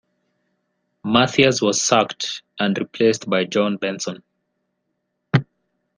[1.05, 4.23] Mathias was sacked, and replaced by John Benson.